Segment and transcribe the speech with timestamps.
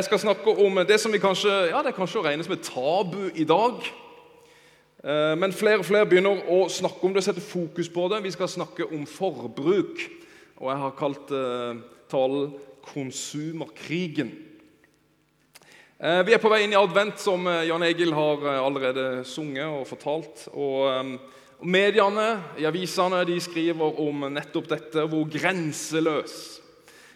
[0.00, 2.54] jeg skal snakke om det som vi kanskje, ja, det er kanskje å regne som
[2.54, 3.82] et tabu i dag.
[5.04, 8.22] Eh, men flere og flere begynner å snakke om det, sette fokus på det.
[8.24, 10.00] Vi skal snakke om forbruk.
[10.60, 14.32] Og jeg har kalt eh, talen 'Konsumerkrigen'.
[16.00, 19.84] Eh, vi er på vei inn i advent, som Jan Egil har allerede sunget og
[19.84, 20.48] fortalt.
[20.54, 20.88] Og,
[21.60, 26.60] og Mediene i avisene de skriver om nettopp dette, hvor grenseløs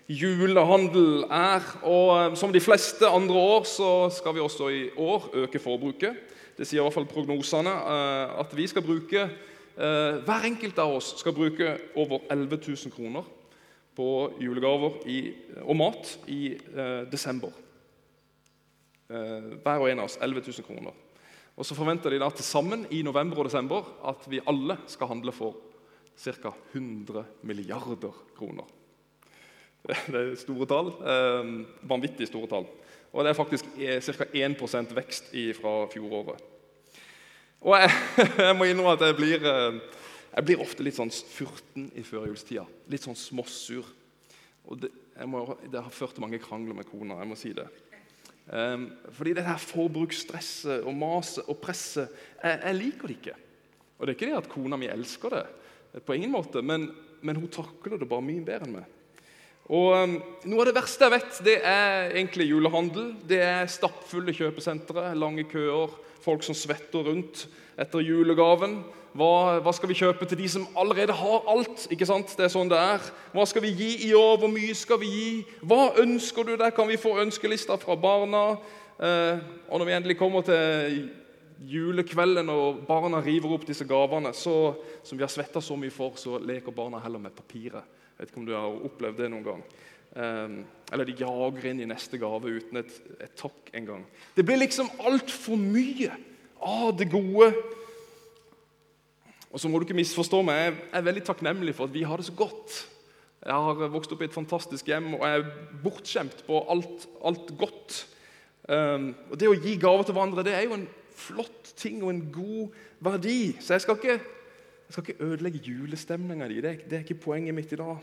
[0.08, 1.64] julehandel er.
[1.82, 6.16] Og eh, som de fleste andre år så skal vi også i år øke forbruket.
[6.58, 7.70] Det sier i hvert fall prognosene.
[7.70, 12.92] eh, At vi skal bruke eh, Hver enkelt av oss skal bruke over 11 000
[12.94, 13.24] kroner
[13.94, 16.56] på julegaver i, og mat i
[17.12, 17.52] desember.
[19.06, 20.90] Hver og en av oss 11 000 kroner.
[21.54, 25.12] Og så forventer de da til sammen i november og desember at vi alle skal
[25.12, 25.54] handle for
[26.18, 26.50] ca.
[26.72, 28.66] 100 milliarder kroner.
[30.12, 30.90] Det er store tall.
[31.04, 31.52] Eh,
[31.88, 32.68] vanvittig store tall.
[33.14, 34.26] Og det er faktisk ca.
[34.26, 36.40] 1% vekst fra fjoråret.
[37.64, 37.92] Og jeg,
[38.48, 39.78] jeg må innrømme at jeg blir, eh,
[40.34, 42.64] jeg blir ofte litt sånn furten i førjulstida.
[42.90, 43.86] Litt sånn småsur.
[44.64, 44.90] Og det,
[45.28, 47.20] må, det har ført til mange krangler med kona.
[47.20, 47.68] jeg må si det.
[48.44, 52.10] Um, fordi det her forbruksstresset og maset og presset
[52.42, 53.36] jeg, jeg, liker det ikke.
[53.96, 55.44] Og det er ikke det at kona mi elsker det,
[56.04, 56.90] på ingen måte, men,
[57.24, 58.90] men hun takler det bare mye bedre enn meg.
[59.72, 63.14] Og um, Noe av det verste jeg vet, det er egentlig julehandel.
[63.24, 67.46] Det er stappfulle kjøpesentre, lange køer, folk som svetter rundt
[67.80, 68.82] etter julegaven.
[69.14, 71.86] Hva, hva, skal vi kjøpe til de som allerede har alt?
[71.94, 72.34] ikke sant?
[72.36, 73.08] Det er sånn det er.
[73.32, 74.36] Hva skal vi gi i år?
[74.42, 75.28] Hvor mye skal vi gi?
[75.62, 76.74] Hva ønsker du deg?
[76.74, 78.56] Kan vi få ønskelister fra barna?
[78.98, 80.98] Eh, og når vi endelig kommer til
[81.64, 84.74] julekvelden og barna river opp disse gavene, så,
[85.06, 87.86] som vi har svetta så mye for, så leker barna heller med papiret.
[88.14, 89.62] Jeg vet ikke om du har opplevd det noen gang.
[90.14, 90.58] Um,
[90.94, 94.04] eller de jager inn i neste gave uten et, et takk engang.
[94.36, 96.14] Det blir liksom altfor mye
[96.62, 97.50] av det gode.
[99.50, 102.18] Og så må du ikke misforstå meg, Jeg er veldig takknemlig for at vi har
[102.18, 102.78] det så godt.
[103.44, 105.50] Jeg har vokst opp i et fantastisk hjem og jeg er
[105.82, 107.98] bortskjemt på alt, alt godt.
[108.70, 112.14] Um, og Det å gi gaver til hverandre det er jo en flott ting og
[112.14, 113.54] en god verdi.
[113.60, 114.16] Så jeg skal ikke,
[114.84, 116.60] jeg skal ikke ødelegge julestemninga di.
[116.60, 117.98] Det, det, er ikke poenget mitt i dag.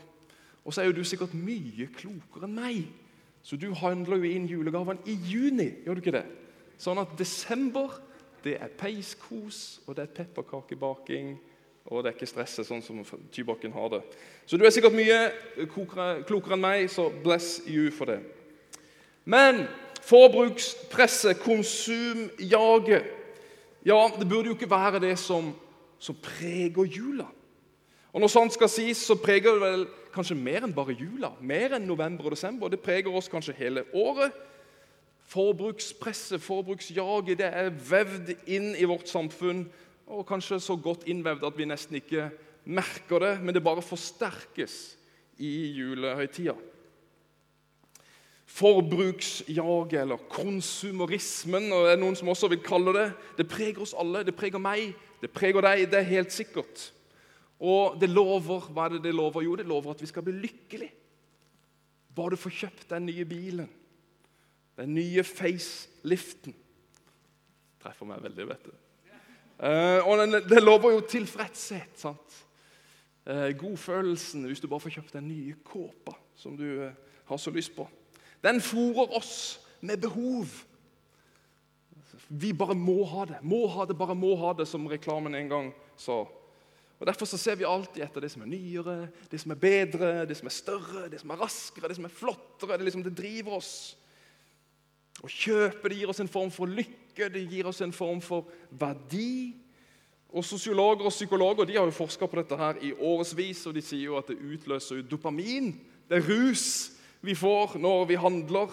[0.64, 2.86] Og så er jo du sikkert mye klokere enn meg.
[3.42, 6.26] Så du handler jo inn julegavene i juni, gjør du ikke det?
[6.78, 7.98] Sånn at desember
[8.42, 11.36] det er peiskos, og det er pepperkakebaking.
[11.90, 13.00] Og det er ikke stresset sånn som
[13.34, 14.02] Tybakken har det.
[14.46, 18.20] Så du er sikkert mye klokere, enn meg, så bless you for det.
[19.24, 19.64] Men
[20.02, 23.18] forbrukspresset, konsumjaget
[23.82, 25.48] Ja, det burde jo ikke være det som,
[26.02, 27.28] som preger jula.
[28.12, 31.30] Og når sånt skal sies, så preger det vel kanskje mer enn bare jula.
[31.40, 32.68] Mer enn november og desember.
[32.68, 34.34] Det preger oss kanskje hele året.
[35.32, 39.64] Forbrukspresset, forbruksjaget, det er vevd inn i vårt samfunn.
[40.12, 42.28] Og kanskje så godt innvevd at vi nesten ikke
[42.68, 44.76] merker det, men det bare forsterkes
[45.40, 46.58] i julehøytida.
[48.52, 53.06] Forbruksjaget, eller konsumerismen, og det er noen som også vil kalle det,
[53.38, 54.26] det preger oss alle.
[54.28, 56.88] Det preger meg, det preger deg, det er helt sikkert.
[57.62, 59.44] Og det lover hva er det det lover?
[59.46, 60.98] Jo, det lover at vi skal bli lykkelige.
[62.12, 63.70] Bare du får kjøpt den nye bilen
[64.76, 66.54] den nye faceliften
[67.82, 68.72] treffer meg veldig, vet du.
[69.62, 71.98] Eh, og den, Det lover jo tilfredshet.
[71.98, 72.38] sant?
[73.26, 76.92] Eh, Godfølelsen hvis du bare får kjøpt den nye kåpa som du eh,
[77.26, 77.88] har så lyst på.
[78.42, 80.46] Den fòrer oss med behov.
[82.32, 83.42] Vi bare må ha det.
[83.44, 86.22] Må ha det, bare må ha det, som reklamen en gang sa.
[87.02, 88.94] Og Derfor så ser vi alltid etter det som er nyere,
[89.28, 92.14] det som er bedre, det som er større, det som er raskere, det som er
[92.14, 92.78] flottere.
[92.78, 93.72] Det, liksom, det driver oss.
[95.20, 98.48] Å kjøpe det gir oss en form for lykke, det gir oss en form for
[98.70, 99.52] verdi.
[100.32, 103.84] Og Sosiologer og psykologer de har jo forska på dette her i årevis, og de
[103.84, 105.74] sier jo at det utløser dopamin.
[106.08, 108.72] Det er rus vi får når vi handler.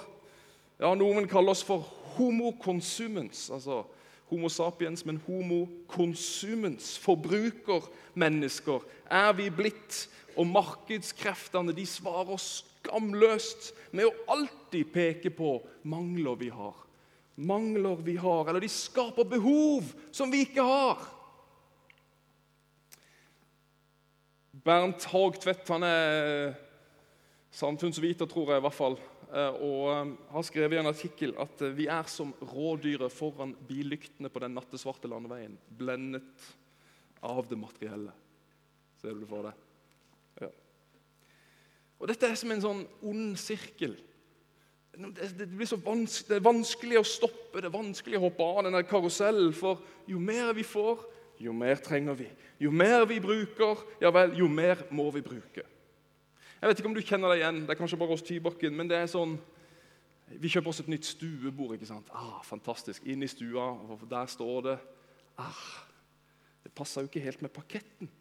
[0.79, 3.85] Ja, Noen kaller oss for homokonsumens, altså
[4.29, 6.97] Homo sapiens, men homo consumens.
[7.01, 10.03] Forbrukermennesker er vi blitt.
[10.37, 15.57] Og markedskreftene de svarer skamløst med å alltid peke på
[15.89, 16.77] mangler vi har.
[17.39, 21.01] Mangler vi har, eller de skaper behov som vi ikke har.
[24.53, 26.53] Bernt Haugtvedt han er
[27.55, 28.99] samfunnsviter, tror jeg i hvert fall,
[29.29, 34.31] og eh, har skrevet i en artikkel at eh, vi er som rådyret foran billyktene
[34.33, 36.47] på den nattesvarte landeveien, blendet
[37.21, 38.15] av det materielle.
[38.97, 39.65] Ser du det for deg?
[40.41, 40.49] Ja.
[41.99, 43.97] Og Dette er som en sånn ond sirkel
[44.99, 48.65] det, blir så vanskelig, det er vanskelig å stoppe, det er vanskelig å hoppe av
[48.67, 49.53] denne karusellen.
[49.55, 49.79] For
[50.09, 51.05] jo mer vi får,
[51.39, 52.27] jo mer trenger vi.
[52.59, 55.63] Jo mer vi bruker, ja vel, jo mer må vi bruke.
[56.59, 57.59] Jeg vet ikke om du kjenner deg igjen.
[57.63, 59.37] Det er kanskje bare oss Tybakken, men det er sånn
[60.39, 61.73] Vi kjøper oss et nytt stuebord.
[61.73, 62.09] ikke sant?
[62.13, 63.05] Ah, Fantastisk.
[63.09, 64.77] Inn i stua, og der står det
[65.41, 65.63] ah,
[66.63, 68.11] Det passer jo ikke helt med parketten.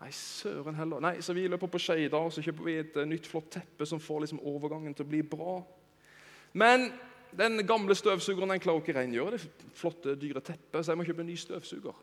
[0.00, 1.00] Nei, søren heller.
[1.00, 3.86] Nei, Så vi løper på Skeida og så kjøper vi et uh, nytt, flott teppe
[3.86, 5.60] som får liksom overgangen til å bli bra.
[6.52, 6.90] Men
[7.36, 11.24] den gamle støvsugeren den klarer ikke rengjøre det flotte, dyre teppet, så jeg må kjøpe
[11.24, 11.96] en ny støvsuger.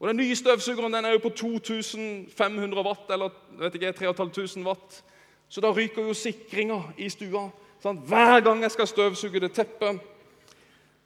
[0.00, 5.04] Og Den nye støvsugeren den er jo på 2500 watt, eller vet ikke, 3500 watt.
[5.48, 7.50] Så da ryker jo sikringa i stua
[7.84, 8.00] Sant?
[8.08, 9.98] hver gang jeg skal støvsuge det teppet.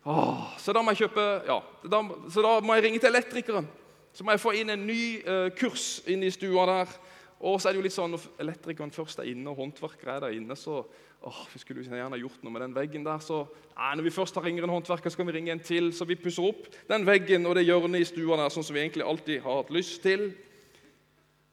[0.06, 1.56] Åh, så da må jeg kjøpe, ja,
[1.90, 3.66] da, så da må jeg ringe til elektrikeren.
[4.14, 6.92] Så må jeg få inn en ny uh, kurs inn i stua der.
[7.40, 10.24] Og så er det jo litt sånn, Når elektrikeren først er inne, og håndverkere er
[10.26, 10.84] der inne, så
[11.22, 13.20] åh, vi skulle jo gjerne gjort noe med den veggen der.
[13.24, 13.42] Så
[13.74, 15.90] nei, når vi først har ringer en håndverker, så kan vi ringe en til.
[15.94, 18.84] Så vi pusser opp den veggen og det hjørnet i stua der, sånn som vi
[18.84, 20.30] egentlig alltid har hatt lyst til.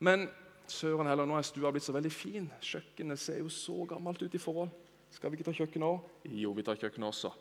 [0.06, 0.28] Men
[0.70, 2.50] søren heller, nå er stua blitt så veldig fin.
[2.62, 4.74] Kjøkkenet ser jo så gammelt ut i forhold.
[5.14, 6.32] Skal vi ikke ta kjøkkenet òg?
[6.36, 7.32] Jo, vi tar kjøkkenet også.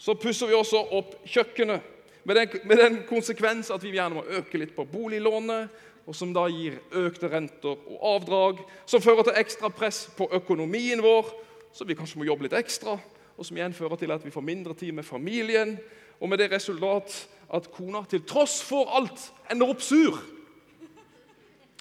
[0.00, 1.96] Så pusser vi også opp kjøkkenet.
[2.24, 5.70] Med den, med den, konsekvens at vi gjerne må øke litt på boliglånet,
[6.08, 11.00] og som da gir økte renter og avdrag, som fører til ekstra press på økonomien
[11.04, 11.28] vår,
[11.72, 12.96] så vi kanskje må jobbe litt ekstra,
[13.36, 15.76] og som igjen fører til at vi får mindre tid med familien,
[16.20, 17.14] og med det resultat
[17.56, 20.18] at kona til tross for alt ender opp sur.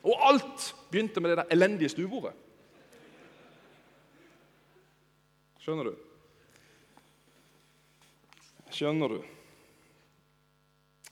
[0.04, 2.32] Og alt begynte med det der elendige stuebordet.
[5.60, 5.98] Skjønner du?
[8.72, 9.20] Skjønner du?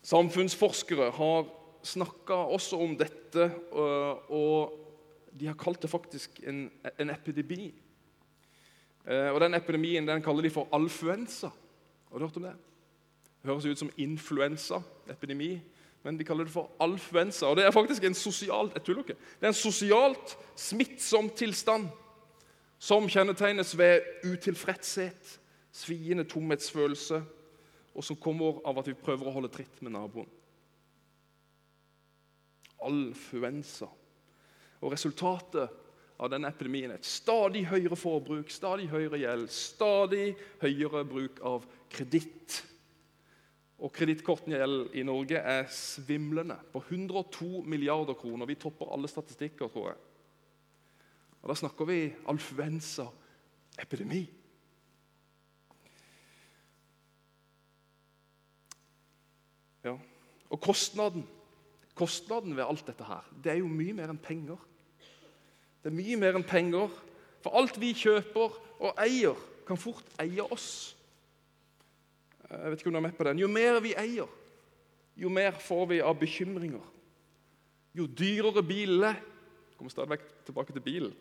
[0.07, 1.49] Samfunnsforskere har
[1.83, 4.71] snakka også om dette, øh, og
[5.35, 6.69] de har kalt det faktisk en,
[6.99, 7.73] en epidemi.
[9.07, 11.47] Øh, og Den epidemien den kaller de for alfluensa.
[12.11, 12.55] Har du hørt om det?
[13.41, 15.61] Det høres ut som influensaepidemi,
[16.03, 17.45] men de kaller det for alfluensa.
[17.45, 21.87] Og Det er faktisk en sosialt jeg tuller ikke, det er en sosialt smittsom tilstand
[22.79, 25.39] som kjennetegnes ved utilfredshet,
[25.71, 27.23] sviende tomhetsfølelse,
[27.95, 30.29] og som kommer av at vi prøver å holde tritt med naboen.
[32.85, 33.87] Alfluensa.
[34.81, 35.69] Og Resultatet
[36.17, 42.63] av denne epidemien et stadig høyere forbruk, stadig høyere gjeld, stadig høyere bruk av kreditt.
[43.77, 48.49] Og Kredittkortgjeld i Norge er svimlende, på 102 milliarder kroner.
[48.49, 49.99] Vi topper alle statistikker, tror jeg.
[51.43, 54.23] Og Da snakker vi alfluensaepidemi.
[59.85, 59.93] Ja.
[60.49, 61.27] Og kostnaden
[61.97, 64.59] kostnaden ved alt dette her, det er jo mye mer enn penger.
[65.83, 66.91] Det er mye mer enn penger.
[67.43, 69.37] For alt vi kjøper og eier,
[69.67, 70.95] kan fort eie oss.
[72.47, 73.41] Jeg vet ikke om du er med på den.
[73.43, 74.29] Jo mer vi eier,
[75.17, 76.93] jo mer får vi av bekymringer.
[77.97, 79.17] Jo dyrere bilen er
[79.77, 81.13] kommer stadig vekk tilbake til bilen.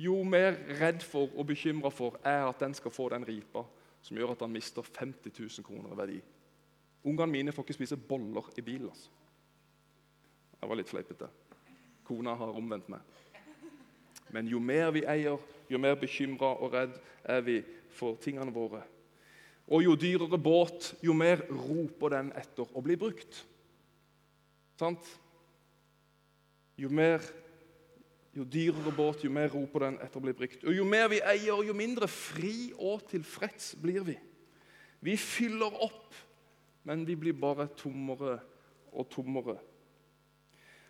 [0.00, 3.64] Jo mer redd for og bekymra for er at den skal få den ripa
[4.04, 6.18] som gjør at han mister 50 000 kroner i verdi.
[7.06, 8.88] Ungene mine får ikke spise boller i bilen.
[8.88, 9.10] altså.
[10.60, 11.28] Jeg var litt fleipete.
[12.04, 13.00] Kona har omvendt meg.
[14.34, 15.40] Men jo mer vi eier,
[15.70, 17.60] jo mer bekymra og redd er vi
[17.94, 18.82] for tingene våre.
[19.66, 23.40] Og jo dyrere båt, jo mer roper den etter å bli brukt.
[24.78, 25.08] Sant?
[26.78, 27.24] Jo, mer,
[28.36, 30.62] jo dyrere båt, jo mer roper den etter å bli brukt.
[30.66, 34.18] Og jo mer vi eier, jo mindre fri og tilfreds blir vi.
[35.06, 36.14] Vi fyller opp
[36.86, 38.38] men vi blir bare tommere
[38.94, 39.56] og tommere.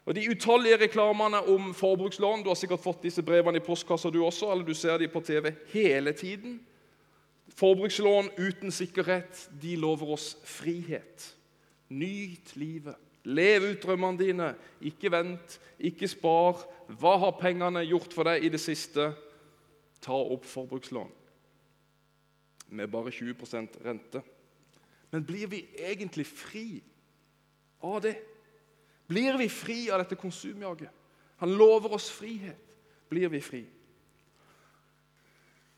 [0.07, 4.23] Og De utallige reklamene om forbrukslån Du har sikkert fått disse brevene i postkassa, du
[4.25, 6.61] også, eller du ser dem på TV hele tiden.
[7.57, 11.35] Forbrukslån uten sikkerhet, de lover oss frihet.
[11.89, 12.95] Nyt livet.
[13.25, 14.49] Lev ut drømmene dine.
[14.81, 16.63] Ikke vent, ikke spar.
[16.87, 19.11] Hva har pengene gjort for deg i det siste?
[20.03, 21.11] Ta opp forbrukslån
[22.77, 24.23] med bare 20% rente.
[25.11, 26.83] Men blir vi egentlig fri
[27.83, 28.17] av det?
[29.07, 30.91] Blir vi fri av dette konsumjaget?
[31.43, 32.63] Han lover oss frihet.
[33.09, 33.63] Blir vi fri?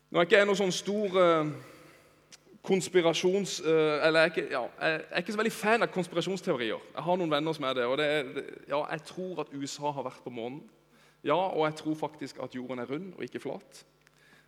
[0.09, 1.51] Nå er ikke jeg noen sånn stor uh,
[2.65, 3.59] konspirasjons...
[3.61, 6.87] Uh, eller jeg er, ikke, ja, jeg er, ikke, så veldig fan av konspirasjonsteorier.
[6.95, 7.85] Jeg har noen venner som er det.
[7.85, 8.31] og det er,
[8.71, 10.63] ja, Jeg tror at USA har vært på månen.
[11.21, 13.83] Ja, og jeg tror faktisk at jorden er rund og ikke flat.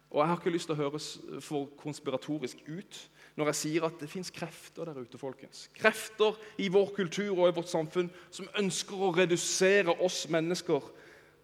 [0.09, 1.11] Og jeg har ikke lyst til å høres
[1.43, 2.97] for konspiratorisk ut
[3.39, 5.67] når jeg sier at det fins krefter der ute, folkens.
[5.77, 10.89] Krefter i vår kultur og i vårt samfunn som ønsker å redusere oss mennesker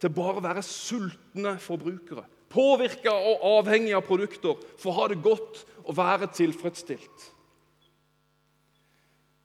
[0.02, 2.26] til bare å være sultne forbrukere.
[2.52, 7.32] Påvirka og avhengig av produkter for å ha det godt og være tilfredsstilt.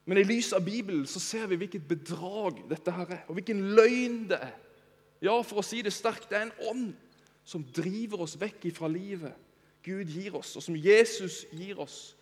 [0.07, 3.63] Men i lys av Bibelen så ser vi hvilket bedrag dette her er, og hvilken
[3.77, 4.55] løgn det er.
[5.23, 6.89] Ja, for å si det sterkt, det er en ånd
[7.47, 9.39] som driver oss vekk fra livet
[9.83, 12.15] Gud gir oss, og som Jesus gir oss.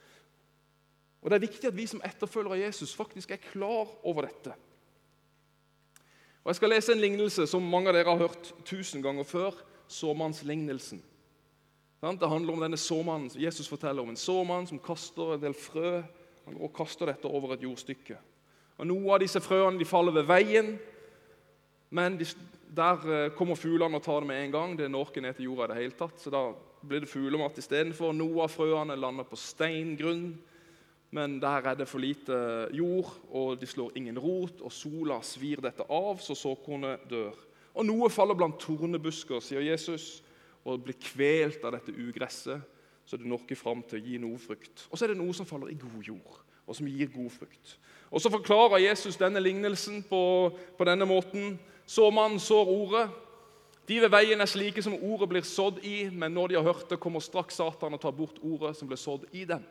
[1.21, 4.55] Og Det er viktig at vi som etterfølgere av Jesus faktisk er klar over dette.
[6.45, 9.55] Og Jeg skal lese en lignelse som mange av dere har hørt tusen ganger før.
[9.91, 11.03] Såmannslignelsen.
[12.00, 16.00] Det handler om denne såmannen Jesus forteller om en såmann som kaster en del frø.
[16.57, 18.17] Og kaster dette over et jordstykke.
[18.81, 20.71] Og Noen av disse frøene de faller ved veien,
[21.93, 22.25] men de,
[22.73, 24.77] der eh, kommer fuglene og tar det med en gang.
[24.79, 26.43] Det når ikke ned til jorda i det hele tatt, så da
[26.81, 28.15] blir det fuglemat istedenfor.
[28.17, 30.31] Noen av frøene lander på steingrunn,
[31.11, 35.62] men der er det for lite jord, og de slår ingen rot, og sola svir
[35.62, 37.35] dette av, så såkornet dør.
[37.75, 40.21] Og noe faller blant tornebusker, sier Jesus,
[40.64, 42.62] og blir kvelt av dette ugresset,
[43.07, 44.87] så det når ikke fram til å gi noe frukt.
[44.90, 46.37] Og så er det noe som faller i god jord,
[46.67, 47.75] og som gir god frukt.
[48.11, 51.59] Og Så forklarer Jesus denne lignelsen på, på denne måten.
[51.87, 53.05] Såmannen sår ordet.
[53.87, 56.90] De ved veien er slike som ordet blir sådd i, men når de har hørt
[56.90, 59.62] det, kommer straks Satan og tar bort ordet som ble sådd i dem.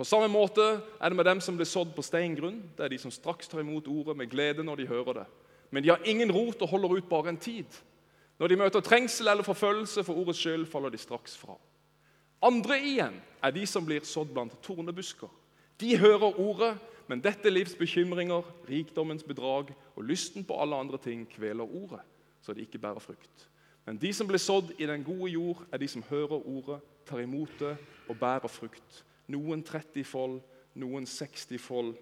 [0.00, 0.64] På samme måte
[0.96, 2.62] er det med dem som blir sådd på steingrunn.
[2.72, 5.24] Det er de som straks tar imot ordet med glede når de hører det.
[5.70, 7.68] Men de har ingen rot og holder ut bare en tid.
[8.40, 11.58] Når de møter trengsel eller forfølgelse for ordets skyld, faller de straks fra.
[12.40, 15.28] Andre igjen er de som blir sådd blant tornebusker.
[15.76, 16.70] De hører ordet,
[17.04, 22.00] men dette livs bekymringer, rikdommens bedrag og lysten på alle andre ting kveler ordet,
[22.40, 23.46] så de ikke bærer frukt.
[23.84, 27.20] Men de som blir sådd i den gode jord, er de som hører ordet, tar
[27.20, 27.76] imot det
[28.08, 29.04] og bærer frukt.
[29.30, 30.40] Noen 30 fold,
[30.80, 31.94] noen 60 fold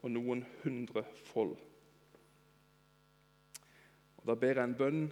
[0.00, 1.56] og noen 100 fold.
[4.20, 5.04] Og Da ber jeg en bønn.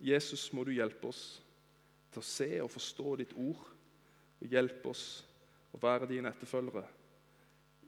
[0.00, 1.42] Jesus, må du hjelpe oss
[2.12, 3.62] til å se og forstå ditt ord.
[4.40, 5.24] Og hjelpe oss
[5.74, 6.84] å være dine etterfølgere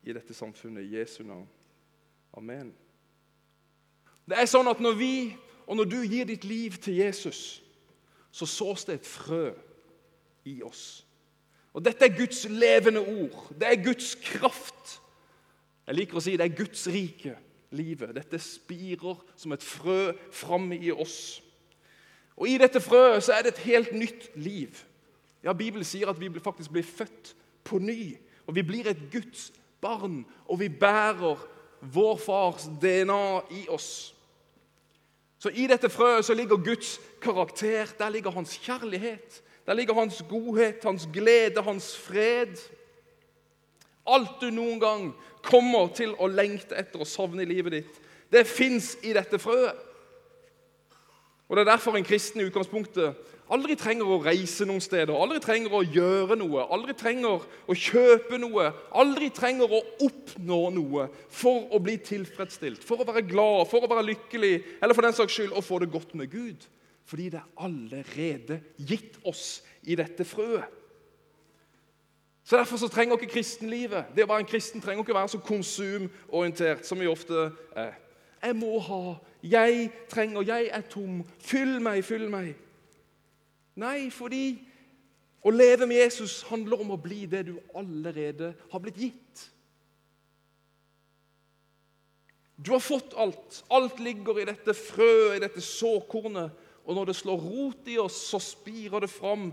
[0.07, 0.85] i dette samfunnet.
[0.85, 1.47] I Jesu navn.
[2.37, 2.73] Amen.
[4.27, 5.13] Det er sånn at Når vi
[5.67, 7.63] og når du gir ditt liv til Jesus,
[8.31, 9.51] så sås det et frø
[10.45, 11.06] i oss.
[11.77, 13.51] Og Dette er Guds levende ord.
[13.53, 14.95] Det er Guds kraft.
[15.87, 17.35] Jeg liker å si det er Guds rike
[17.77, 18.15] livet.
[18.17, 21.43] Dette spirer som et frø framme i oss.
[22.37, 24.81] Og I dette frøet så er det et helt nytt liv.
[25.45, 28.17] Ja, Bibelen sier at vi faktisk blir født på ny.
[28.49, 29.51] Og vi blir et Guds
[29.83, 31.41] barn, og vi bærer
[31.81, 34.15] vår fars DNA i oss.
[35.39, 39.43] Så I dette frøet så ligger Guds karakter, der ligger hans kjærlighet.
[39.67, 42.55] Der ligger hans godhet, hans glede, hans fred.
[44.07, 45.09] Alt du noen gang
[45.43, 49.75] kommer til å lengte etter og savne i livet ditt, det fins i dette frøet.
[51.47, 53.15] Og Det er derfor en kristen i utgangspunktet
[53.55, 58.41] aldri trenger å reise noen steder, aldri trenger å gjøre noe, aldri trenger å kjøpe
[58.43, 63.87] noe, aldri trenger å oppnå noe for å bli tilfredsstilt, for å være glad, for
[63.87, 66.67] å være lykkelig, eller for den saks skyld å få det godt med Gud.
[67.07, 70.65] Fordi det er allerede gitt oss i dette frøet.
[72.47, 75.39] Så Derfor så trenger ikke kristenlivet Det å være en kristen trenger ikke være så
[75.43, 77.97] konsumorientert som vi ofte er.
[78.43, 81.25] Jeg må ha, jeg trenger, jeg er tom.
[81.43, 82.53] Fyll meg, fyll meg.
[83.75, 84.59] Nei, fordi
[85.43, 89.43] å leve med Jesus handler om å bli det du allerede har blitt gitt.
[92.57, 93.65] Du har fått alt.
[93.71, 96.55] Alt ligger i dette frøet, i dette såkornet.
[96.87, 99.51] Og når det slår rot i oss, så spirer det fram,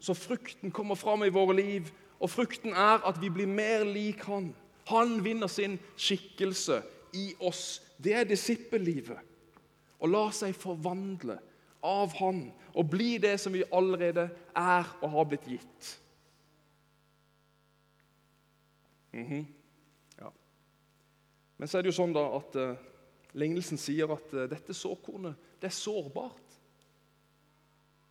[0.00, 1.88] så frukten kommer fram i våre liv.
[2.20, 4.52] Og frukten er at vi blir mer lik han.
[4.92, 6.82] Han vinner sin skikkelse
[7.16, 7.80] i oss.
[7.96, 9.18] Det er disippellivet.
[10.04, 11.38] Å la seg forvandle
[11.84, 15.90] av Han og bli det som vi allerede er og har blitt gitt.
[19.12, 19.44] Mm -hmm.
[20.18, 20.32] ja.
[21.56, 22.76] Men så er det jo sånn da at uh,
[23.32, 26.43] lignelsen sier at uh, dette såkornet det er sårbart.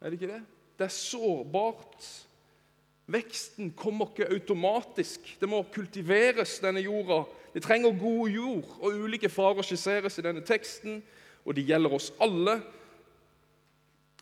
[0.04, 0.44] Er det ikke det?
[0.78, 2.28] Det er sårbart.
[3.08, 5.38] Veksten kommer ikke automatisk.
[5.40, 7.24] Det må kultiveres, denne jorda.
[7.54, 11.04] Det trenger god jord, og ulike farer skisseres i denne teksten,
[11.46, 12.62] og de gjelder oss alle.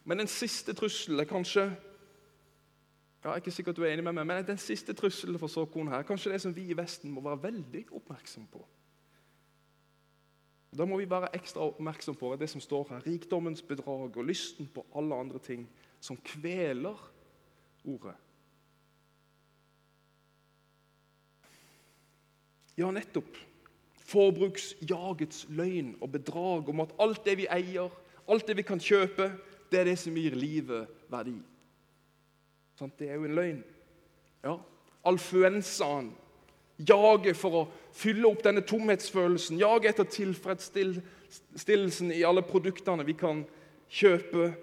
[0.06, 1.72] Men den siste trusselen er kanskje
[3.22, 5.48] ja, Jeg er ikke sikkert du er enig med meg, men den siste trusselen for
[5.48, 8.64] såkorn her, kanskje det som vi i Vesten må være veldig oppmerksom på.
[10.78, 13.06] Da må vi være ekstra oppmerksom på det som står her.
[13.08, 15.66] Rikdommens bedrag og lysten på alle andre ting
[16.00, 16.96] som kveler
[17.84, 18.16] ordet.
[22.80, 23.36] Ja, nettopp.
[24.12, 27.92] Forbruksjagets løgn og bedrag om at alt det vi eier,
[28.28, 29.28] alt det vi kan kjøpe,
[29.72, 31.38] det er det som gir livet verdi.
[32.98, 33.62] Det er jo en løgn.
[34.44, 34.56] Ja.
[35.06, 36.12] Alfluensaen.
[36.82, 39.60] Jaget for å fylle opp denne tomhetsfølelsen.
[39.60, 43.46] jage etter tilfredsstillelsen i alle produktene vi kan
[43.92, 44.54] kjøpe.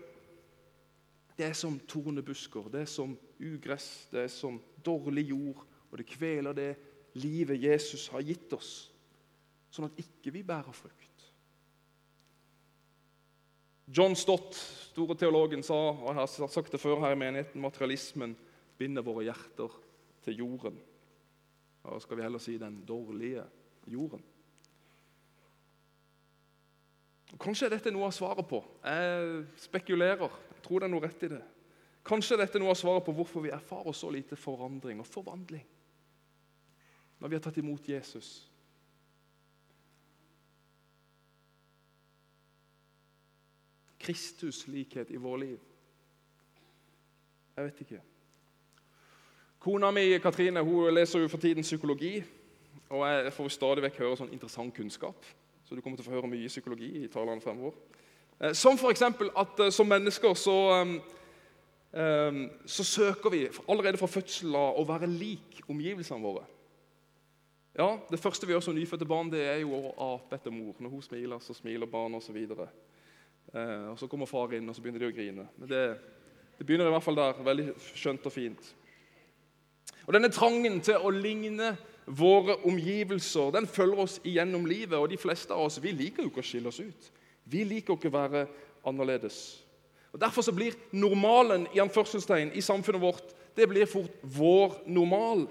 [1.38, 5.64] Det er som tornebusker, det er som ugress, det er som dårlig jord.
[5.90, 6.76] Og det kveler det
[7.14, 8.90] livet Jesus har gitt oss,
[9.70, 11.04] sånn at ikke vi bærer frukt.
[13.88, 14.58] John Stott,
[14.90, 18.34] store teologen, sa og jeg har sagt det før her i menigheten, materialismen
[18.76, 19.72] binder våre hjerter
[20.26, 20.76] til jorden.
[21.88, 23.44] Da skal vi heller si den dårlige
[23.86, 24.24] jorden.
[27.40, 28.60] Kanskje er dette noe av svaret på.
[28.84, 30.28] Jeg spekulerer.
[30.52, 31.40] Jeg tror det er noe rett i det.
[32.08, 35.66] Kanskje er dette noe av svaret på hvorfor vi erfarer så lite forandring og forvandling
[37.18, 38.28] når vi har tatt imot Jesus.
[43.98, 45.64] Kristus-likhet i vår liv?
[47.56, 48.02] Jeg vet ikke.
[49.68, 52.22] Kona mi Katrine hun leser jo for tiden psykologi.
[52.88, 55.26] Og jeg får stadig vekk høre sånn interessant kunnskap.
[55.68, 57.76] Så du kommer til å få høre mye psykologi i talene fremover.
[58.40, 59.04] Eh, som f.eks.
[59.04, 60.54] at eh, som mennesker så,
[61.92, 66.46] um, så søker vi allerede fra fødselen av å være lik omgivelsene våre.
[67.76, 70.80] Ja, Det første vi gjør som nyfødte barn, det er jo å ape etter mor.
[70.80, 72.40] Når hun smiler, så smiler barnet osv.
[73.52, 75.48] Eh, og så kommer far inn, og så begynner de å grine.
[75.60, 75.86] Men det,
[76.56, 77.48] det begynner i hvert fall der.
[77.52, 78.74] Veldig skjønt og fint.
[80.08, 81.74] Og Denne trangen til å ligne
[82.08, 84.96] våre omgivelser den følger oss igjennom livet.
[84.96, 87.10] Og de fleste av oss vi liker jo ikke å skille oss ut.
[87.44, 88.46] Vi liker ikke å være
[88.88, 89.60] annerledes.
[90.14, 95.44] Og Derfor så blir normalen i anførselstegn i samfunnet vårt det blir fort vår normal.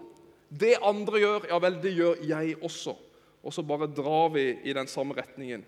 [0.50, 2.96] Det andre gjør, ja vel, det gjør jeg også.
[3.44, 5.66] Og så bare drar vi i den samme retningen.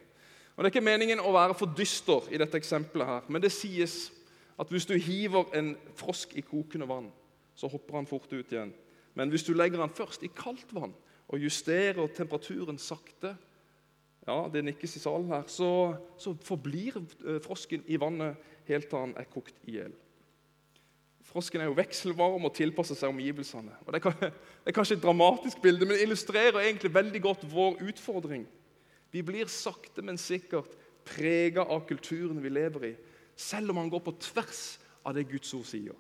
[0.56, 3.52] Og Det er ikke meningen å være for dyster i dette eksempelet, her, men det
[3.52, 4.10] sies
[4.60, 7.12] at hvis du hiver en frosk i kokende vann,
[7.60, 8.72] så hopper han fort ut igjen.
[9.18, 10.96] Men hvis du legger han først i kaldt vann
[11.30, 13.36] og justerer temperaturen sakte,
[14.28, 18.38] ja, det nikkes i salen her, så, så forblir eh, frosken i vannet
[18.70, 19.94] helt til han er kokt i hjel.
[21.30, 23.76] Frosken er jo vekselvarm og tilpasser seg omgivelsene.
[23.86, 28.48] Og det, er kanskje et dramatisk bilde, men det illustrerer egentlig veldig godt vår utfordring.
[29.14, 30.74] Vi blir sakte, men sikkert
[31.10, 32.94] prega av kulturen vi lever i,
[33.40, 34.64] selv om han går på tvers
[35.06, 35.98] av det Guds ord sier.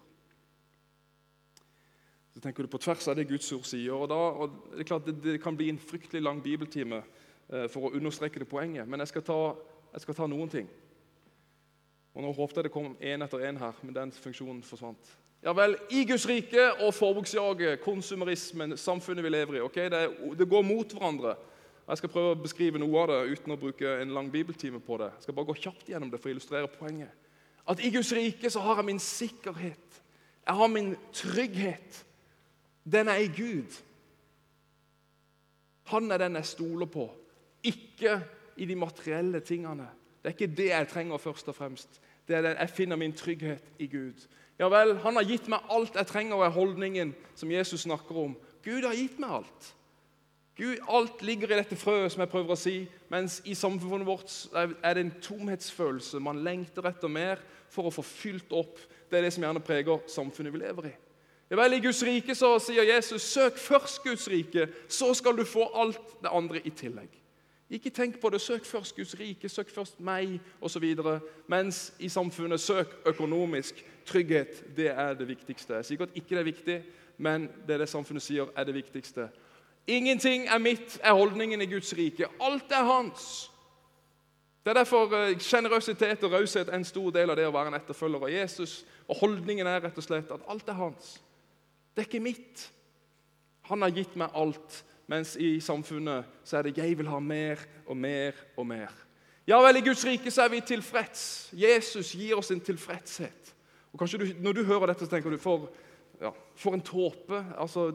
[2.34, 4.89] Så tenker du på tvers av det Guds ord sier, og, da, og det, er
[4.92, 8.88] klart det, det, kan bli en fryktelig lang bibeltime eh, for å understreke det poenget,
[8.88, 9.39] men jeg skal ta,
[9.96, 10.70] jeg skal ta noen ting.
[12.13, 15.12] Og Nå håpet jeg det kom én etter én her, men den funksjonen forsvant.
[15.46, 19.62] Ja vel, I Guds rike og forbruksjaget, konsumerismen, samfunnet vi lever i.
[19.63, 20.02] ok, det,
[20.38, 21.38] det går mot hverandre.
[21.89, 25.00] Jeg skal prøve å beskrive noe av det uten å bruke en lang bibeltime på
[25.02, 25.08] det.
[25.15, 27.15] Jeg skal bare gå kjapt gjennom det for å illustrere poenget.
[27.70, 30.02] At i Guds rike så har jeg min sikkerhet.
[30.44, 32.04] Jeg har min trygghet.
[32.91, 33.82] Den er i Gud.
[35.89, 37.10] Han er den jeg stoler på,
[37.63, 38.21] ikke
[38.58, 39.88] i de materielle tingene.
[40.19, 42.02] Det er ikke det jeg trenger først og fremst.
[42.28, 44.28] Det er det Jeg finner min trygghet i Gud.
[44.60, 48.17] Ja vel, Han har gitt meg alt jeg trenger, og er holdningen som Jesus snakker
[48.17, 48.38] om.
[48.63, 49.75] Gud har gitt meg alt.
[50.60, 54.34] Gud, alt ligger i dette frøet, som jeg prøver å si, mens i samfunnet vårt
[54.54, 56.19] er det en tomhetsfølelse.
[56.19, 57.39] Man lengter etter mer
[57.71, 58.82] for å få fylt opp.
[59.10, 60.95] Det er det som gjerne preger samfunnet vi lever i.
[61.50, 65.46] Ja vel, I Guds rike så sier Jesus søk først Guds rike, så skal du
[65.50, 67.10] få alt det andre i tillegg.
[67.70, 68.42] Ikke tenk på det.
[68.42, 70.86] Søk først Guds rike, søk først meg osv.
[71.48, 74.64] Mens i samfunnet søk økonomisk trygghet.
[74.78, 75.84] Det er det viktigste.
[75.84, 76.80] Sier ikke det er viktig,
[77.18, 79.30] men det er det samfunnet sier er det viktigste.
[79.88, 82.26] Ingenting er mitt, er holdningen i Guds rike.
[82.42, 83.52] Alt er hans.
[84.66, 87.72] Det er derfor sjenerøsitet Generøsitet og raushet er en stor del av det å være
[87.72, 88.86] en etterfølger av Jesus.
[89.08, 91.20] Og Holdningen er rett og slett at alt er hans.
[92.00, 92.62] Det er ikke mitt.
[93.68, 94.76] Han har gitt meg alt,
[95.12, 98.96] mens i samfunnet så er det 'jeg vil ha mer og mer og mer'.
[99.48, 101.50] Ja vel, i Guds rike så er vi tilfreds.
[101.54, 103.56] Jesus gir oss en tilfredshet.
[103.94, 105.70] Og kanskje du, Når du hører dette, så tenker du for,
[106.22, 107.46] ja, for en tåpe.
[107.58, 107.94] Altså,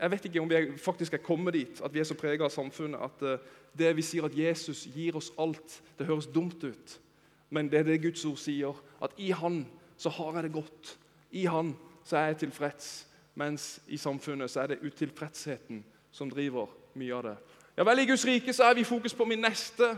[0.00, 2.50] jeg vet ikke om vi faktisk er kommet dit at vi er så prega av
[2.50, 3.38] samfunnet at uh,
[3.78, 7.00] det vi sier at Jesus gir oss alt, det høres dumt ut.
[7.50, 8.74] Men det er det Guds ord sier.
[9.02, 10.98] At i Han så har jeg det godt.
[11.30, 13.07] I Han så er jeg tilfreds.
[13.38, 16.66] Mens i samfunnet så er det utilfredsheten som driver
[16.98, 17.36] mye av det.
[17.78, 19.92] Ja vel, I Guds rike så er vi fokus på min neste.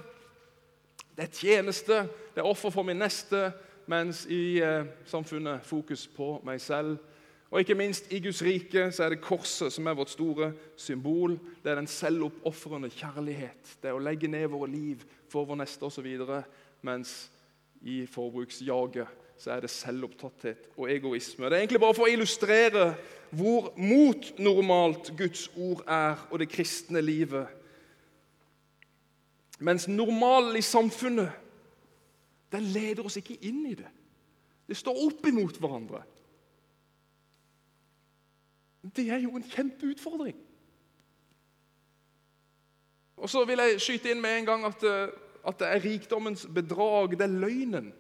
[1.17, 2.03] Det er tjeneste,
[2.35, 3.49] det er offer for min neste.
[3.89, 6.99] Mens i eh, samfunnet fokus på meg selv
[7.51, 11.35] og ikke minst i Guds rike så er det korset som er vårt store symbol.
[11.65, 13.73] Det er den selvoppofrende kjærlighet.
[13.83, 16.07] Det er å legge ned våre liv for vår neste osv.
[16.87, 17.15] Mens
[17.83, 21.47] i forbruksjaget så er det selvopptatthet og egoisme.
[21.49, 22.91] Det er egentlig bare for å illustrere
[23.31, 27.49] hvor motnormalt Guds ord er og det kristne livet.
[29.65, 31.33] Mens normalen i samfunnet
[32.53, 33.89] den leder oss ikke inn i det.
[34.69, 36.03] Det står opp imot hverandre.
[38.97, 40.37] Det er jo en kjempeutfordring.
[43.21, 45.09] Og så vil jeg skyte inn med en gang at, eh,
[45.47, 47.93] at det er rikdommens bedrag, det er løgnen,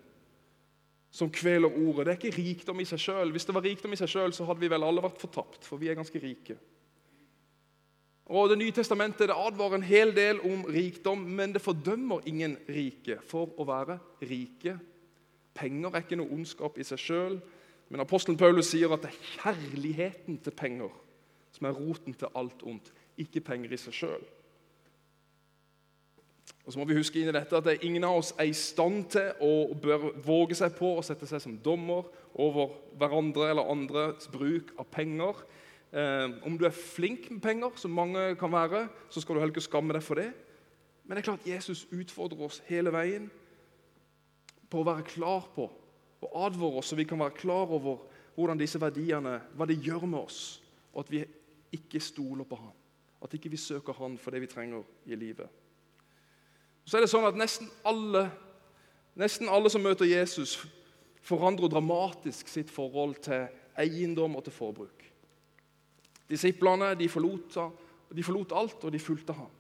[1.10, 2.06] som kveler ordet.
[2.06, 3.32] Det er ikke rikdom i seg sjøl.
[3.34, 5.90] Hvis det var rikdom i seg sjøl, hadde vi vel alle vært fortapt, for vi
[5.90, 6.56] er ganske rike.
[8.30, 12.54] Og Det nye testamentet det advarer en hel del om rikdom, men det fordømmer ingen
[12.70, 14.76] rike for å være rike.
[15.54, 17.40] Penger er ikke noe ondskap i seg sjøl,
[17.90, 20.94] men apostelen Paulus sier at det er kjærligheten til penger
[21.50, 24.22] som er roten til alt ondt, ikke penger i seg sjøl.
[26.70, 28.54] Og så må vi huske inn i dette at det ingen av oss er i
[28.54, 32.06] stand til å bør våge seg på å sette seg som dommer
[32.38, 35.40] over hverandre eller andres bruk av penger.
[35.90, 39.50] Eh, om du er flink med penger, som mange kan være, så skal du heller
[39.50, 40.28] ikke skamme deg for det.
[41.02, 43.26] Men det er klart Jesus utfordrer oss hele veien
[44.70, 45.66] på å være klar på
[46.20, 48.04] og advare oss, så vi kan være klar over
[48.36, 50.60] hvordan disse verdiene hva det gjør med oss,
[50.94, 51.24] og at vi
[51.74, 52.76] ikke stoler på Han.
[53.26, 55.50] At ikke vi søker Han for det vi trenger i livet.
[56.90, 58.24] Så er det sånn at Nesten alle,
[59.14, 60.56] nesten alle som møter Jesus,
[61.22, 63.44] forandrer dramatisk sitt forhold til
[63.78, 65.04] eiendom og til forbruk.
[66.30, 67.60] Disiplene de forlot,
[68.10, 69.52] de forlot alt, og de fulgte ham.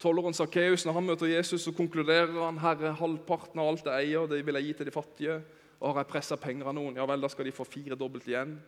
[0.00, 4.28] Tolleren Sakkeus, når han møter Jesus, så konkluderer han herre, halvparten av alt jeg eier,
[4.28, 5.40] det vil jeg gi til de fattige.
[5.80, 8.28] Og har jeg pressa penger av noen, ja vel, da skal de få fire dobbelt
[8.28, 8.58] igjen.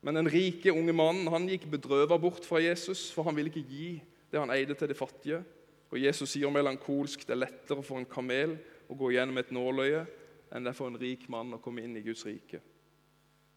[0.00, 3.68] Men den rike unge mannen han gikk bedrøva bort fra Jesus, for han ville ikke
[3.68, 3.94] gi
[4.32, 5.44] det han eide, til de fattige.
[5.90, 8.54] Og Jesus sier melankolsk det er lettere for en kamel
[8.90, 10.04] å gå gjennom et nåløye
[10.50, 12.60] enn det er for en rik mann å komme inn i Guds rike.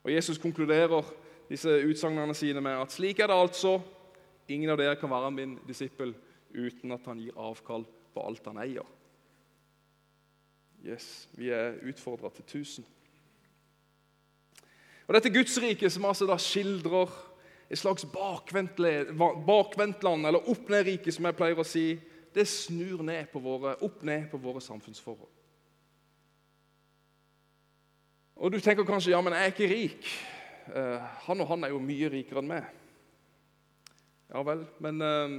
[0.03, 1.07] Og Jesus konkluderer
[1.49, 3.77] disse utsagnene sine med at slik er det altså.
[4.51, 6.13] Ingen av dere kan være min disippel
[6.53, 8.87] uten at han gir avkall på alt han eier.
[10.83, 12.85] Yes, Vi er utfordra til 1000.
[15.07, 17.09] Og Dette Gudsriket, som altså da skildrer
[17.69, 21.99] et slags bakvendtland, eller opp-ned-rike, som jeg pleier å si,
[22.35, 25.31] det snur ned våre, opp ned på våre samfunnsforhold.
[28.35, 30.07] Og Du tenker kanskje ja, men jeg er ikke rik.
[30.67, 32.69] Uh, han og han er jo mye rikere enn meg.
[34.31, 35.35] Ja vel, men uh,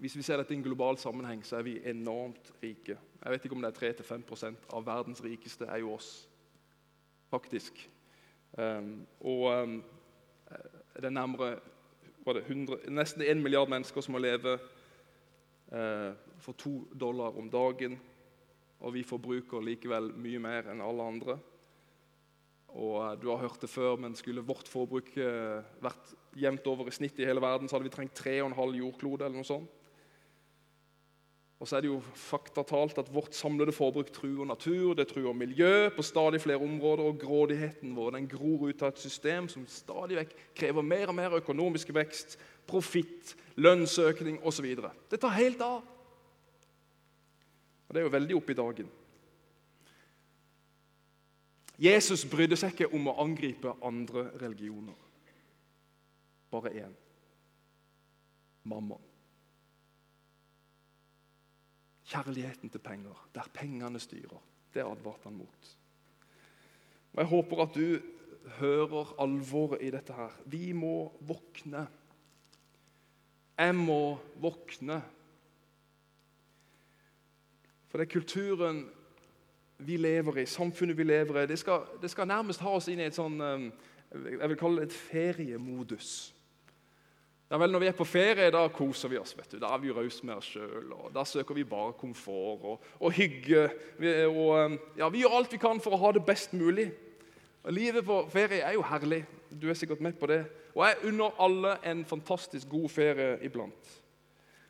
[0.00, 2.96] hvis vi ser dette i en global sammenheng, så er vi enormt rike.
[2.96, 6.28] Jeg vet ikke om det er 3-5 av verdens rikeste er jo oss,
[7.30, 7.78] faktisk.
[8.58, 9.78] Um, og um,
[10.96, 11.58] det er nærmere
[12.24, 14.58] det 100, nesten 1 milliard mennesker som må leve
[16.38, 17.96] for to dollar om dagen.
[18.84, 21.36] Og vi forbruker likevel mye mer enn alle andre.
[22.74, 26.90] Og uh, Du har hørt det før, men skulle vårt forbruk uh, vært jevnt over
[26.90, 29.24] i snitt i hele verden, så hadde vi trengt 3,5 jordklode.
[29.24, 29.83] eller noe sånt.
[31.62, 35.88] Og så er det jo faktatalt at Vårt samlede forbruk truer natur, det truer miljø
[35.94, 37.04] på stadig flere områder.
[37.04, 41.16] Og grådigheten vår den gror ut av et system som stadig vekk krever mer og
[41.18, 42.36] mer økonomisk vekst,
[42.66, 44.66] profitt, lønnsøkning osv.
[45.10, 45.80] Det tar helt av.
[47.88, 48.92] Og Det er jo veldig oppe i dagen.
[51.78, 54.94] Jesus brydde seg ikke om å angripe andre religioner.
[56.50, 56.92] Bare én
[58.64, 59.13] mammon.
[62.04, 64.42] Kjærligheten til penger, der pengene styrer.
[64.74, 65.76] Det advarte han mot.
[67.12, 67.98] Og Jeg håper at du
[68.58, 70.34] hører alvoret i dette her.
[70.46, 71.86] Vi må våkne.
[73.58, 75.02] Jeg må våkne.
[77.88, 78.84] For det er kulturen
[79.78, 82.98] vi lever i, samfunnet vi lever i, det skal, det skal nærmest ha oss inn
[83.02, 83.66] i et sånn eh,
[84.14, 86.33] Jeg vil kalle det et feriemodus.
[87.50, 89.36] Ja vel, Når vi er på ferie, da koser vi oss.
[89.36, 89.58] vet du.
[89.58, 90.92] Da er vi rause med oss sjøl.
[91.14, 93.68] Da søker vi bare komfort og, og hygge.
[93.98, 96.88] Vi, og, um, ja, vi gjør alt vi kan for å ha det best mulig.
[97.64, 99.24] Og Livet på ferie er jo herlig.
[99.50, 100.44] Du er sikkert med på det.
[100.74, 103.92] Og jeg unner alle en fantastisk god ferie iblant.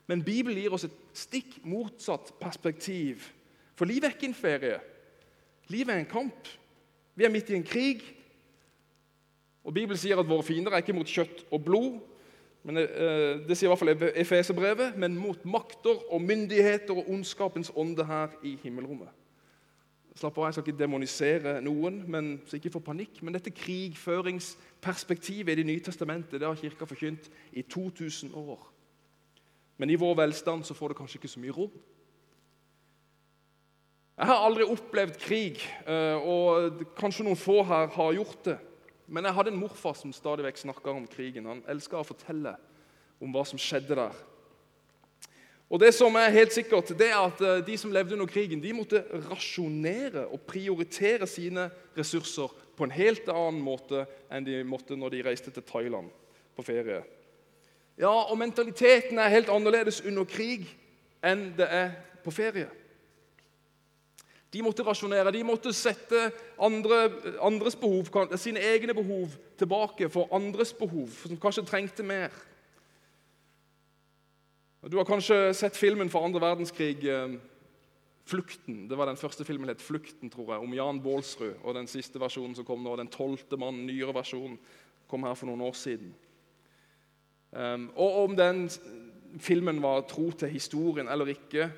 [0.06, 3.30] Men Bibelen gir oss et stikk motsatt perspektiv.
[3.74, 4.80] For livet er ikke en ferie.
[5.72, 6.50] Livet er en kamp.
[7.14, 8.02] Vi er midt i en krig.
[9.64, 12.02] Og Bibelen sier at våre fiender er ikke mot kjøtt og blod,
[12.64, 17.72] men, eh, det sier i hvert fall Efeserbrevet, men mot makter og myndigheter og ondskapens
[17.76, 19.08] ånde her i himmelrommet.
[20.16, 23.22] Slapp av, Jeg skal ikke demonisere noen, men, så ikke få panikk.
[23.22, 28.72] Men dette krigføringsperspektivet i Det nye testamentet det har Kirka forkynt i 2000 år.
[29.76, 31.70] Men i vår velstand så får det kanskje ikke så mye rom.
[34.16, 38.58] Jeg har aldri opplevd krig, eh, og kanskje noen få her har gjort det.
[39.06, 41.48] Men jeg hadde en morfar som stadig vekk snakka om krigen.
[41.50, 42.54] Han elska å fortelle
[43.22, 44.22] om hva som skjedde der.
[45.72, 48.60] Og Det som er helt sikkert, det er at eh, de som levde under krigen,
[48.62, 54.96] de måtte rasjonere og prioritere sine ressurser på en helt annen måte enn de måtte
[54.98, 56.10] når de reiste til Thailand
[56.54, 57.00] på ferie.
[57.98, 60.66] Ja, og mentaliteten er helt annerledes under krig
[61.24, 62.68] enn det er på ferie.
[64.54, 66.28] De måtte rasjonere, de måtte sette
[66.62, 67.08] andre,
[67.42, 68.06] andres behov,
[68.38, 72.30] sine egne behov tilbake for andres behov, som kanskje trengte mer.
[74.86, 77.34] Du har kanskje sett filmen fra andre verdenskrig, eh,
[78.24, 78.88] 'Flukten'.
[78.88, 81.54] Det var Den første filmen het 'Flukten', tror jeg, om Jan Baalsrud.
[81.62, 84.58] Og den siste versjonen som kom nå, den tolvte mann, nyere versjonen,
[85.08, 86.14] kom her for noen år siden.
[87.52, 88.70] Um, og om den
[89.38, 91.72] filmen var tro til historien eller ikke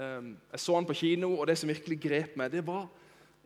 [0.00, 2.88] Jeg så han på kino, og det som virkelig grep meg, det var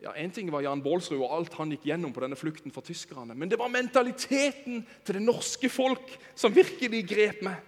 [0.03, 2.83] ja, En ting var Jan Baalsrud og alt han gikk gjennom på denne flukten fra
[2.83, 7.61] tyskerne, men det var mentaliteten til det norske folk som virkelig grep meg.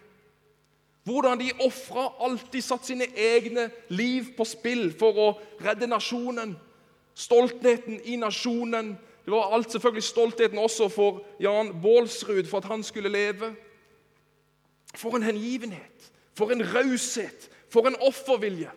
[1.07, 5.27] Hvordan de ofra alltid satt sine egne liv på spill for å
[5.63, 6.51] redde nasjonen.
[7.15, 8.91] Stoltheten i nasjonen.
[9.23, 13.53] Det var alt selvfølgelig stoltheten også for Jan Baalsrud, for at han skulle leve.
[14.99, 18.71] For en hengivenhet, for en raushet, for en offervilje.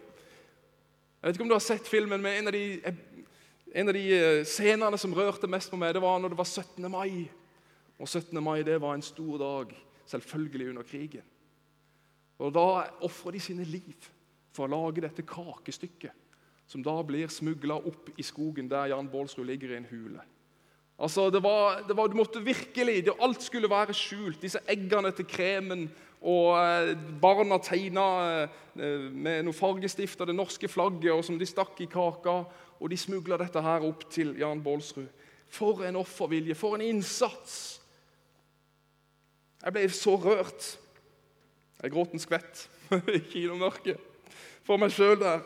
[1.20, 4.98] Jeg vet ikke om du har sett filmen, men en av de, de eh, scenene
[4.98, 6.86] som rørte mest på meg, det var når det var 17.
[6.90, 7.28] mai.
[8.00, 8.40] Og 17.
[8.42, 9.74] mai det var en stor dag,
[10.08, 11.26] selvfølgelig under krigen.
[12.40, 12.66] Og Da
[13.04, 14.08] ofrer de sine liv
[14.56, 16.12] for å lage dette kakestykket,
[16.66, 20.24] som da blir smugla opp i skogen der Jan Baalsrud ligger i en hule.
[21.00, 24.42] Altså, det var, det var, Du måtte virkelig, det, Alt skulle være skjult.
[24.42, 25.88] Disse eggene til kremen
[26.20, 28.06] og eh, barna tegna
[28.44, 32.42] eh, med noe fargestift av det norske flagget og som de stakk i kaka.
[32.80, 35.08] Og de smugla dette her opp til Jan Baalsrud.
[35.50, 37.80] For en offervilje, for en innsats!
[39.60, 40.68] Jeg ble så rørt.
[41.82, 42.68] Jeg gråt en skvett
[43.16, 44.06] i kinomørket
[44.70, 45.42] for meg sjøl der.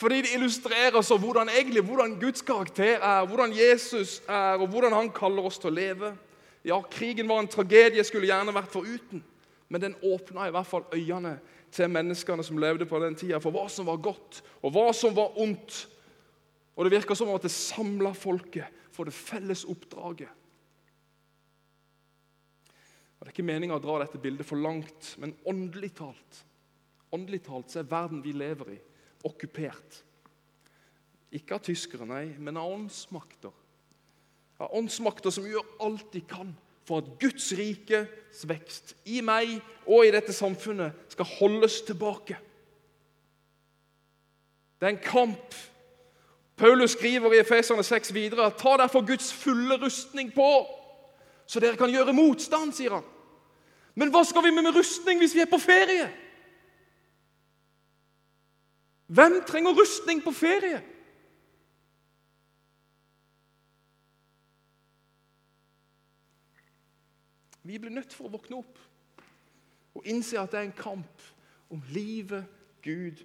[0.00, 4.92] Fordi det illustrerer så hvordan, egentlig, hvordan Guds karakter er, hvordan Jesus er, og hvordan
[4.92, 6.12] han kaller oss til å leve.
[6.64, 9.22] Ja, krigen var en tragedie, skulle gjerne vært foruten.
[9.70, 11.36] Men den åpna i hvert fall øynene
[11.70, 15.14] til menneskene som levde på den tida, for hva som var godt, og hva som
[15.14, 15.84] var ondt.
[16.74, 20.30] Og det virker som at det samla folket for det felles oppdraget.
[23.20, 26.44] Og Det er ikke meninga å dra dette bildet for langt, men åndelig talt
[27.14, 28.78] åndelig talt så er verden vi lever i,
[29.26, 30.00] okkupert.
[31.34, 33.54] Ikke av tyskere, nei, men av åndsmakter.
[34.60, 36.50] Av åndsmakter som gjør alt de kan
[36.90, 42.34] for at Guds rikes vekst i meg og i dette samfunnet skal holdes tilbake.
[44.80, 45.54] Det er en kamp.
[46.58, 50.50] Paulus skriver i Efeserne 6 videre ta derfor Guds fulle rustning på
[51.46, 53.06] så dere kan gjøre motstand, sier han.
[53.98, 56.08] Men hva skal vi med, med rustning hvis vi er på ferie?
[59.10, 60.82] Hvem trenger rustning på ferie?
[67.70, 68.78] Vi blir nødt for å våkne opp
[69.94, 71.26] og innse at det er en kamp
[71.70, 72.46] om livet
[72.82, 73.20] Gud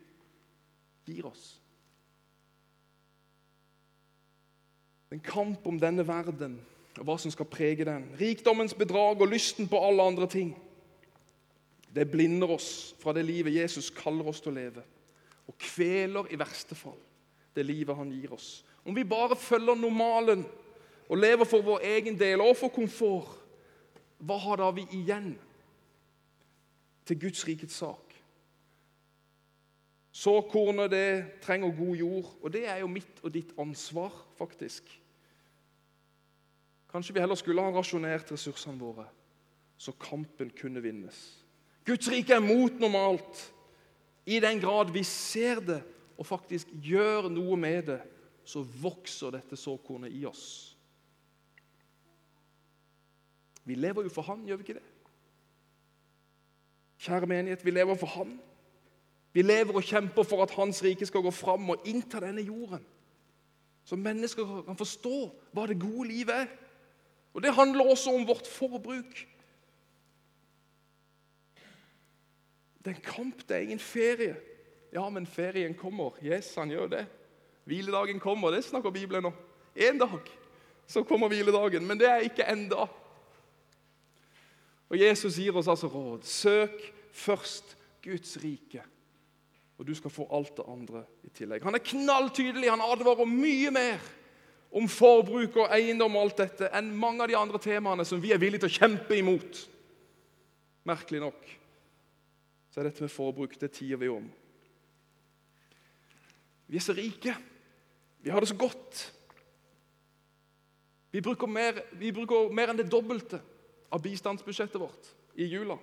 [1.07, 1.55] gir oss.
[5.13, 6.59] En kamp om denne verden
[6.99, 8.05] og hva som skal prege den.
[8.19, 10.53] Rikdommens bedrag og lysten på alle andre ting.
[11.95, 14.83] Det blinder oss fra det livet Jesus kaller oss til å leve,
[15.47, 16.99] og kveler i verste fall
[17.55, 18.59] det livet han gir oss.
[18.85, 20.43] Om vi bare følger normalen
[21.07, 23.44] og lever for vår egen del og for komfort,
[24.25, 25.35] hva har da vi igjen
[27.05, 28.15] til Guds rikets sak?
[30.15, 34.87] Såkornet det trenger god jord, og det er jo mitt og ditt ansvar, faktisk.
[36.91, 39.09] Kanskje vi heller skulle ha rasjonert ressursene våre,
[39.77, 41.17] så kampen kunne vinnes.
[41.85, 43.51] Guds rike er mot normalt.
[44.25, 45.81] I den grad vi ser det
[46.15, 47.99] og faktisk gjør noe med det,
[48.45, 50.74] så vokser dette såkornet i oss.
[53.65, 54.89] Vi lever jo for Han, gjør vi ikke det?
[57.05, 58.39] Kjære menighet, vi lever for Han.
[59.33, 62.85] Vi lever og kjemper for at Hans rike skal gå fram og innta denne jorden.
[63.85, 65.17] Så mennesker kan forstå
[65.53, 66.53] hva det gode livet er.
[67.33, 69.27] Og det handler også om vårt forbruk.
[72.79, 74.35] Det er en kamp, det er ingen ferie.
[74.93, 76.15] Ja, men ferien kommer.
[76.23, 77.05] Yes, han gjør det.
[77.65, 79.33] Hviledagen kommer, det snakker Bibelen om.
[79.75, 80.19] En dag
[80.87, 82.85] så kommer hviledagen, men det er ikke enda.
[84.89, 86.25] Og Jesus gir oss altså råd.
[86.29, 86.81] Søk
[87.15, 88.83] først Guds rike
[89.75, 91.63] og du skal få alt det andre i tillegg.
[91.67, 92.69] Han er knalltydelig.
[92.71, 94.03] Han advarer mye mer
[94.75, 98.31] om forbruk og eiendom og alt dette enn mange av de andre temaene som vi
[98.33, 99.59] er villige til å kjempe imot.
[100.87, 101.51] Merkelig nok
[102.71, 104.25] så er dette med forbruk det tier vi om.
[106.67, 107.35] Vi er så rike.
[108.23, 109.03] Vi har det så godt.
[111.15, 113.39] Vi bruker mer, vi bruker mer enn det dobbelte
[113.95, 115.77] av bistandsbudsjettet vårt i jula.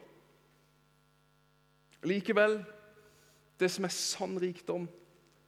[2.05, 2.59] Likevel,
[3.57, 4.85] det som er sann rikdom,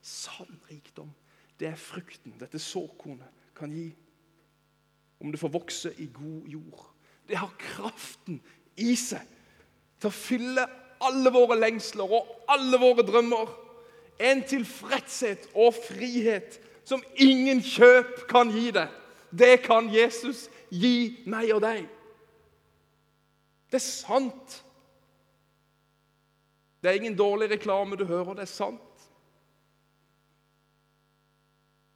[0.00, 1.10] sann rikdom,
[1.60, 3.90] det er frukten dette såkornet kan gi.
[5.20, 6.86] Om det får vokse i god jord.
[7.28, 8.40] Det har kraften
[8.80, 9.28] i seg
[10.00, 10.64] til å fylle
[11.04, 13.50] alle våre lengsler og alle våre drømmer.
[14.24, 16.56] En tilfredshet og frihet
[16.88, 18.88] som ingen kjøp kan gi deg.
[19.34, 21.84] Det kan Jesus gi meg og deg.
[23.74, 24.52] Det er sant.
[26.78, 29.08] Det er ingen dårlig reklame du hører, det er sant.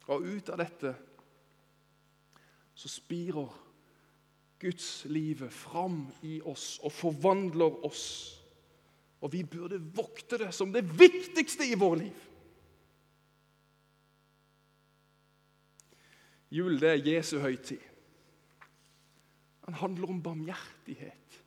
[0.09, 0.91] Og ut av dette
[2.75, 3.55] så spirer
[4.59, 8.07] Guds livet fram i oss og forvandler oss.
[9.23, 12.25] Og vi burde vokte det som det viktigste i våre liv.
[16.59, 17.83] Jul det er Jesu høytid.
[19.69, 21.45] Den handler om barmhjertighet,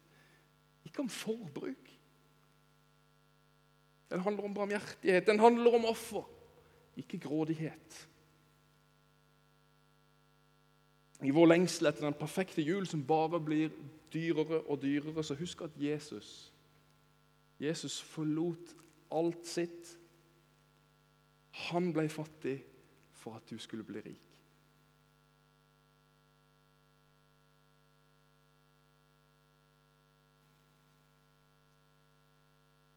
[0.92, 1.90] ikke om forbruk.
[4.12, 6.28] Den handler om barmhjertighet, den handler om offer,
[7.00, 8.08] ikke grådighet.
[11.24, 13.72] I vår lengsel etter den perfekte jul, som bare blir
[14.12, 16.52] dyrere og dyrere, så husk at Jesus
[17.62, 18.74] Jesus forlot
[19.14, 19.92] alt sitt.
[21.70, 22.58] Han ble fattig
[23.22, 24.31] for at du skulle bli rik.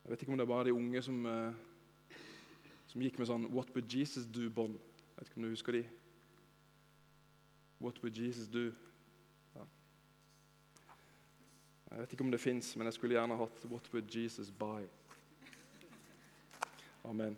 [0.04, 1.52] Jeg vet ikke om det er bare de unge som, eh,
[2.86, 4.74] som gikk med sånn 'What would Jesus do?'-bånd.
[4.76, 5.88] Jeg vet ikke om du husker de?
[7.80, 8.72] What would Jesus do?
[9.54, 9.64] Ja.
[11.90, 14.86] Jeg vet ikke om det fins, men jeg skulle gjerne hatt What would Jesus buy?
[17.04, 17.36] Amen.